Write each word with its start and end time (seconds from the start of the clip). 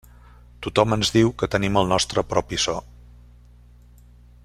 Tothom 0.65 0.95
ens 0.95 1.11
diu 1.17 1.29
que 1.43 1.49
tenim 1.57 1.77
el 1.83 1.91
nostre 1.93 2.25
propi 2.33 2.59
so. 2.65 2.75